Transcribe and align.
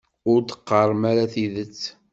Ur 0.31 0.39
d-qqarem 0.41 1.01
ara 1.11 1.31
tidet. 1.33 1.79